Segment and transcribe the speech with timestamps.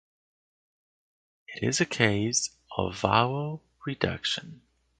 [1.47, 4.63] It is a case of vowel reduction.